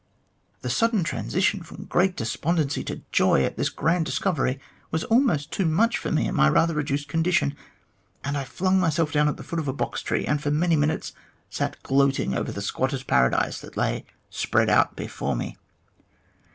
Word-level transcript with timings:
The 0.61 0.69
sudden 0.71 1.03
transition 1.03 1.61
from 1.61 1.85
great 1.85 2.15
despondency 2.15 2.83
to 2.85 3.03
joy 3.11 3.43
at 3.43 3.55
this 3.55 3.69
grand 3.69 4.03
discovery 4.07 4.59
was 4.89 5.03
almost 5.03 5.51
too 5.51 5.67
much 5.67 5.99
for 5.99 6.11
me 6.11 6.25
in 6.27 6.33
my 6.33 6.49
rather 6.49 6.73
reduced 6.73 7.07
condition, 7.07 7.55
and 8.23 8.35
I 8.35 8.43
flung 8.43 8.79
myself 8.79 9.11
down 9.11 9.27
at 9.27 9.37
the 9.37 9.43
foot 9.43 9.59
of 9.59 9.67
a 9.67 9.73
box 9.73 10.01
tree, 10.01 10.25
and 10.25 10.41
for 10.41 10.49
many 10.49 10.75
minutes 10.75 11.13
sat 11.51 11.77
gloating 11.83 12.33
over 12.33 12.51
the 12.51 12.63
squatters' 12.63 13.03
paradise 13.03 13.61
that 13.61 13.77
lay 13.77 14.03
spread 14.31 14.71
out 14.71 14.95
before 14.95 15.35
me. 15.35 15.55